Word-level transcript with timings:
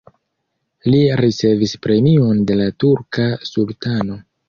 Li 0.91 1.01
ricevis 1.21 1.75
premion 1.85 2.43
de 2.53 2.61
la 2.65 2.69
turka 2.85 3.31
sultano. 3.55 4.23